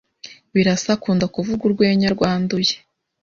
Birasa 0.53 0.89
akunda 0.95 1.25
kuvuga 1.35 1.61
urwenya 1.67 2.07
rwanduye 2.15 2.75